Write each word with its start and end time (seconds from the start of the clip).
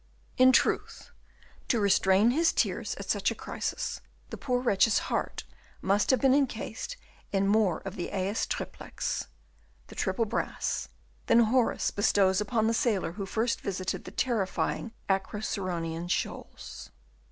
In 0.35 0.51
truth, 0.51 1.11
to 1.67 1.79
restrain 1.79 2.31
his 2.31 2.51
tears 2.51 2.95
at 2.95 3.07
such 3.07 3.29
a 3.29 3.35
crisis 3.35 4.01
the 4.31 4.35
poor 4.35 4.59
wretch's 4.59 4.97
heart 5.13 5.43
must 5.79 6.09
have 6.09 6.19
been 6.19 6.33
encased 6.33 6.97
in 7.31 7.47
more 7.47 7.81
of 7.81 7.97
the 7.97 8.09
aes 8.11 8.47
triplex 8.47 9.27
"the 9.89 9.95
triple 9.95 10.25
brass" 10.25 10.89
than 11.27 11.41
Horace 11.41 11.91
bestows 11.91 12.41
upon 12.41 12.65
the 12.65 12.73
sailor 12.73 13.11
who 13.11 13.27
first 13.27 13.61
visited 13.61 14.05
the 14.05 14.09
terrifying 14.09 14.91
Acroceraunian 15.07 16.09
shoals. 16.09 16.89